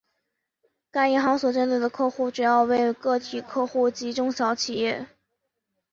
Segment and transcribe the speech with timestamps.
[0.89, 5.05] 该银行所针对的客户主要为个体客户及中小企业。